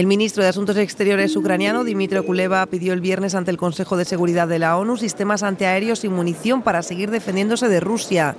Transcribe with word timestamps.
El 0.00 0.06
ministro 0.06 0.42
de 0.42 0.48
Asuntos 0.48 0.78
Exteriores 0.78 1.36
ucraniano, 1.36 1.84
Dmitry 1.84 2.22
Kuleva, 2.22 2.64
pidió 2.64 2.94
el 2.94 3.02
viernes 3.02 3.34
ante 3.34 3.50
el 3.50 3.58
Consejo 3.58 3.98
de 3.98 4.06
Seguridad 4.06 4.48
de 4.48 4.58
la 4.58 4.78
ONU 4.78 4.96
sistemas 4.96 5.42
antiaéreos 5.42 6.04
y 6.04 6.08
munición 6.08 6.62
para 6.62 6.82
seguir 6.82 7.10
defendiéndose 7.10 7.68
de 7.68 7.80
Rusia. 7.80 8.34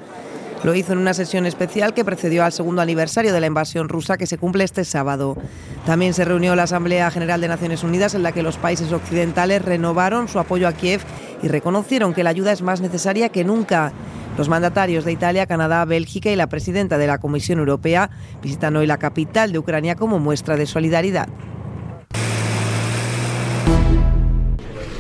Lo 0.64 0.74
hizo 0.74 0.94
en 0.94 0.98
una 0.98 1.14
sesión 1.14 1.46
especial 1.46 1.94
que 1.94 2.04
precedió 2.04 2.44
al 2.44 2.52
segundo 2.52 2.82
aniversario 2.82 3.32
de 3.32 3.40
la 3.40 3.46
invasión 3.46 3.90
rusa 3.90 4.18
que 4.18 4.26
se 4.26 4.40
cumple 4.40 4.64
este 4.64 4.84
sábado. 4.86 5.38
También 5.86 6.16
se 6.16 6.26
reunió 6.26 6.56
la 6.56 6.64
Asamblea 6.64 7.12
General 7.12 7.40
de 7.40 7.50
Naciones 7.50 7.84
Unidas 7.84 8.16
en 8.16 8.24
la 8.24 8.32
que 8.32 8.42
los 8.42 8.58
países 8.58 8.92
occidentales 8.92 9.64
renovaron 9.64 10.30
su 10.30 10.40
apoyo 10.40 10.68
a 10.68 10.74
Kiev 10.74 11.02
y 11.44 11.48
reconocieron 11.48 12.16
que 12.16 12.24
la 12.24 12.32
ayuda 12.32 12.54
es 12.54 12.64
más 12.64 12.82
necesaria 12.82 13.30
que 13.30 13.44
nunca. 13.44 13.94
Los 14.42 14.50
mandatarios 14.50 15.06
de 15.06 15.12
Italia, 15.12 15.46
Canadá, 15.46 15.86
Bélgica 15.86 16.32
y 16.32 16.36
la 16.36 16.50
presidenta 16.50 16.98
de 16.98 17.06
la 17.06 17.20
Comisión 17.20 17.60
Europea 17.60 18.10
visitan 18.42 18.76
hoy 18.76 18.88
la 18.88 18.98
capital 18.98 19.52
de 19.52 19.60
Ucrania 19.60 19.96
como 19.96 20.18
muestra 20.18 20.58
de 20.58 20.66
solidaridad. 20.66 21.30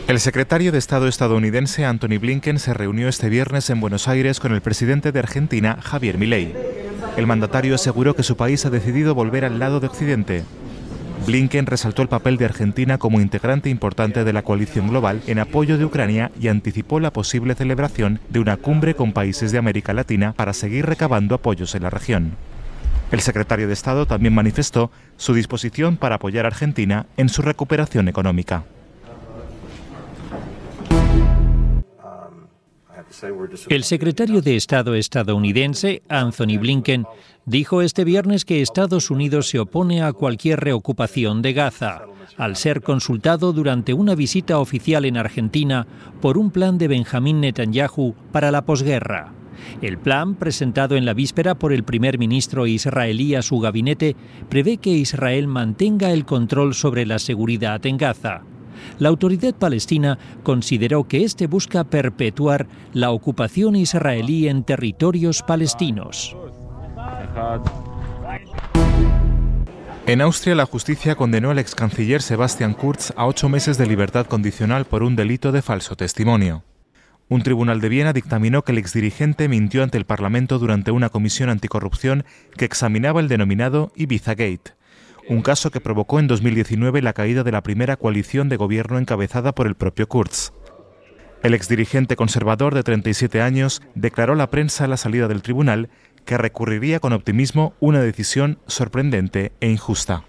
El 0.07 0.19
secretario 0.19 0.71
de 0.71 0.77
Estado 0.77 1.07
estadounidense 1.07 1.85
Anthony 1.85 2.19
Blinken 2.19 2.59
se 2.59 2.75
reunió 2.75 3.07
este 3.07 3.29
viernes 3.29 3.71
en 3.71 3.79
Buenos 3.79 4.07
Aires 4.07 4.39
con 4.39 4.53
el 4.53 4.61
presidente 4.61 5.11
de 5.11 5.17
Argentina, 5.17 5.79
Javier 5.81 6.19
Milei. 6.19 6.53
El 7.17 7.25
mandatario 7.25 7.73
aseguró 7.73 8.15
que 8.15 8.21
su 8.21 8.37
país 8.37 8.63
ha 8.67 8.69
decidido 8.69 9.15
volver 9.15 9.43
al 9.43 9.57
lado 9.57 9.79
de 9.79 9.87
Occidente. 9.87 10.43
Blinken 11.25 11.67
resaltó 11.67 12.02
el 12.02 12.07
papel 12.07 12.38
de 12.38 12.45
Argentina 12.45 12.98
como 12.98 13.21
integrante 13.21 13.70
importante 13.70 14.23
de 14.23 14.34
la 14.34 14.41
coalición 14.41 14.88
global 14.88 15.21
en 15.27 15.39
apoyo 15.39 15.77
de 15.77 15.85
Ucrania 15.85 16.31
y 16.39 16.48
anticipó 16.48 16.99
la 16.99 17.13
posible 17.13 17.53
celebración 17.53 18.20
de 18.29 18.39
una 18.39 18.57
cumbre 18.57 18.95
con 18.95 19.13
países 19.13 19.52
de 19.52 19.59
América 19.59 19.93
Latina 19.93 20.34
para 20.34 20.53
seguir 20.53 20.88
recabando 20.88 21.35
apoyos 21.35 21.76
en 21.76 21.84
la 21.84 21.91
región. 21.91 22.32
El 23.12 23.20
secretario 23.21 23.68
de 23.68 23.73
Estado 23.73 24.05
también 24.05 24.34
manifestó 24.34 24.90
su 25.18 25.34
disposición 25.34 25.98
para 25.98 26.15
apoyar 26.15 26.45
a 26.45 26.48
Argentina 26.48 27.05
en 27.18 27.29
su 27.29 27.41
recuperación 27.41 28.07
económica. 28.07 28.63
El 33.70 33.84
secretario 33.84 34.41
de 34.41 34.55
Estado 34.55 34.95
estadounidense, 34.95 36.01
Anthony 36.07 36.57
Blinken, 36.57 37.05
dijo 37.52 37.82
este 37.82 38.05
viernes 38.05 38.46
que 38.46 38.62
Estados 38.62 39.12
Unidos 39.12 39.49
se 39.49 39.60
opone 39.60 40.02
a 40.02 40.13
cualquier 40.13 40.62
reocupación 40.62 41.41
de 41.41 41.52
Gaza, 41.52 42.04
al 42.38 42.55
ser 42.55 42.82
consultado 42.82 43.52
durante 43.52 43.94
una 43.94 44.16
visita 44.16 44.57
oficial 44.57 45.04
en 45.04 45.18
Argentina 45.18 45.85
por 46.22 46.38
un 46.38 46.49
plan 46.52 46.77
de 46.77 46.88
Benjamín 46.88 47.41
Netanyahu 47.41 48.16
para 48.32 48.52
la 48.52 48.63
posguerra. 48.63 49.34
El 49.82 49.98
plan, 49.98 50.35
presentado 50.35 50.96
en 50.96 51.04
la 51.04 51.13
víspera 51.13 51.55
por 51.55 51.74
el 51.74 51.84
primer 51.84 52.18
ministro 52.18 52.68
israelí 52.68 53.35
a 53.35 53.41
su 53.41 53.60
gabinete, 53.60 54.16
prevé 54.48 54.77
que 54.77 54.91
Israel 54.91 55.48
mantenga 55.48 56.12
el 56.12 56.24
control 56.24 56.74
sobre 56.74 57.05
la 57.05 57.20
seguridad 57.20 57.85
en 57.85 57.98
Gaza. 57.98 58.44
La 58.98 59.10
autoridad 59.10 59.54
palestina 59.54 60.18
consideró 60.44 61.04
que 61.04 61.26
este 61.26 61.48
busca 61.48 61.84
perpetuar 61.84 62.68
la 62.94 63.12
ocupación 63.12 63.76
israelí 63.76 64.47
en 64.47 64.63
territorios 64.63 65.44
palestinos. 65.44 66.38
En 70.07 70.22
Austria, 70.22 70.56
la 70.56 70.66
justicia 70.66 71.16
condenó 71.16 71.51
al 71.51 71.59
ex 71.59 71.75
canciller 71.75 72.22
Sebastian 72.22 72.73
Kurz 72.73 73.13
a 73.16 73.25
ocho 73.25 73.50
meses 73.50 73.78
de 73.78 73.88
libertad 73.88 74.25
condicional 74.25 74.85
por 74.85 75.03
un 75.03 75.16
delito 75.16 75.51
de 75.51 75.62
falso 75.62 75.96
testimonio. 75.96 76.63
Un 77.29 77.44
tribunal 77.44 77.79
de 77.79 77.88
Viena 77.88 78.12
dictaminó 78.12 78.63
que 78.63 78.73
el 78.73 78.78
exdirigente 78.78 79.47
mintió 79.47 79.84
ante 79.84 79.97
el 79.97 80.06
Parlamento 80.06 80.59
durante 80.59 80.91
una 80.91 81.09
comisión 81.09 81.50
anticorrupción 81.50 82.25
que 82.57 82.66
examinaba 82.66 83.22
el 83.22 83.29
denominado 83.29 83.94
Ibiza 83.95 84.31
Gate, 84.31 84.73
un 85.29 85.41
caso 85.41 85.72
que 85.72 85.79
provocó 85.79 86.19
en 86.19 86.28
2019 86.28 87.01
la 87.01 87.13
caída 87.13 87.44
de 87.44 87.53
la 87.53 87.63
primera 87.63 87.95
coalición 87.95 88.50
de 88.50 88.57
gobierno 88.57 88.97
encabezada 88.97 89.53
por 89.55 89.67
el 89.67 89.75
propio 89.75 90.09
Kurz. 90.09 90.51
El 91.44 91.53
exdirigente 91.53 92.16
conservador 92.16 92.75
de 92.75 92.84
37 92.84 93.41
años 93.41 93.81
declaró 93.95 94.34
a 94.34 94.35
la 94.35 94.51
prensa 94.51 94.84
a 94.84 94.88
la 94.88 94.97
salida 94.97 95.28
del 95.28 95.41
tribunal 95.41 95.89
que 96.25 96.37
recurriría 96.37 96.99
con 96.99 97.13
optimismo 97.13 97.73
una 97.79 98.01
decisión 98.01 98.59
sorprendente 98.67 99.51
e 99.59 99.69
injusta. 99.69 100.23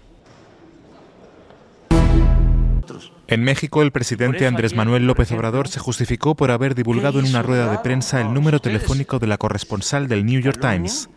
En 3.27 3.43
México, 3.43 3.81
el 3.81 3.91
presidente 3.91 4.45
Andrés 4.45 4.75
Manuel 4.75 5.07
López 5.07 5.31
Obrador 5.31 5.67
se 5.67 5.79
justificó 5.79 6.35
por 6.35 6.51
haber 6.51 6.75
divulgado 6.75 7.19
en 7.19 7.25
una 7.25 7.41
rueda 7.41 7.71
de 7.71 7.79
prensa 7.79 8.21
el 8.21 8.33
número 8.33 8.59
telefónico 8.59 9.17
de 9.17 9.27
la 9.27 9.37
corresponsal 9.37 10.07
del 10.07 10.25
New 10.25 10.41
York 10.41 10.59
Times. 10.59 11.09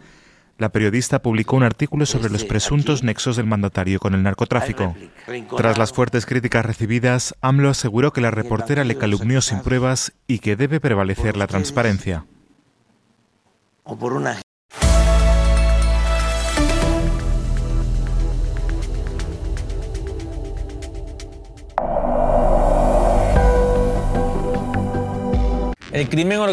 La 0.56 0.70
periodista 0.70 1.20
publicó 1.20 1.56
un 1.56 1.64
artículo 1.64 2.06
sobre 2.06 2.30
los 2.30 2.44
presuntos 2.44 3.02
nexos 3.02 3.36
del 3.36 3.44
mandatario 3.44 3.98
con 4.00 4.14
el 4.14 4.22
narcotráfico. 4.22 4.96
Tras 5.56 5.76
las 5.76 5.92
fuertes 5.92 6.24
críticas 6.24 6.64
recibidas, 6.64 7.34
AMLO 7.42 7.68
aseguró 7.68 8.12
que 8.12 8.22
la 8.22 8.30
reportera 8.30 8.84
le 8.84 8.96
calumnió 8.96 9.42
sin 9.42 9.60
pruebas 9.60 10.12
y 10.26 10.38
que 10.38 10.56
debe 10.56 10.80
prevalecer 10.80 11.36
la 11.36 11.46
transparencia. 11.46 12.24
El 25.96 26.10
crimen 26.10 26.40